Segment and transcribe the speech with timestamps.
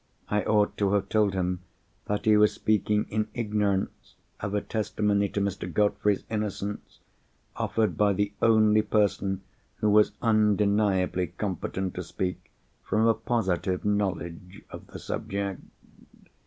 [0.29, 1.59] I ought to have told him
[2.05, 5.71] that he was speaking in ignorance of a testimony to Mr.
[5.71, 7.01] Godfrey's innocence,
[7.55, 9.41] offered by the only person
[9.75, 12.49] who was undeniably competent to speak
[12.81, 15.61] from a positive knowledge of the subject.